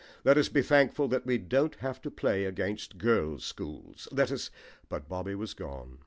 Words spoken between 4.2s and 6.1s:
us" But Bobby was gone.